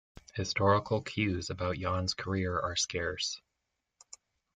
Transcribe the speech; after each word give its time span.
Historical 0.33 1.03
clues 1.03 1.51
about 1.51 1.77
Yan's 1.77 2.15
career 2.15 2.59
are 2.59 2.75
scarce. 2.75 3.39